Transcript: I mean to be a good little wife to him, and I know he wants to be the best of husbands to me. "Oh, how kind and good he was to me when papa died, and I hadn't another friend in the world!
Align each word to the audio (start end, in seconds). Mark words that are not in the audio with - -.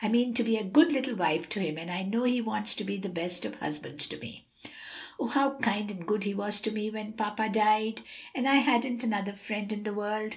I 0.00 0.08
mean 0.08 0.32
to 0.32 0.42
be 0.42 0.56
a 0.56 0.64
good 0.64 0.90
little 0.90 1.14
wife 1.14 1.50
to 1.50 1.60
him, 1.60 1.76
and 1.76 1.90
I 1.90 2.02
know 2.02 2.22
he 2.24 2.40
wants 2.40 2.74
to 2.76 2.82
be 2.82 2.96
the 2.96 3.10
best 3.10 3.44
of 3.44 3.56
husbands 3.56 4.06
to 4.06 4.16
me. 4.16 4.46
"Oh, 5.20 5.26
how 5.26 5.58
kind 5.58 5.90
and 5.90 6.06
good 6.06 6.24
he 6.24 6.32
was 6.32 6.62
to 6.62 6.70
me 6.70 6.88
when 6.88 7.12
papa 7.12 7.50
died, 7.50 8.00
and 8.34 8.48
I 8.48 8.54
hadn't 8.54 9.04
another 9.04 9.34
friend 9.34 9.70
in 9.70 9.82
the 9.82 9.92
world! 9.92 10.34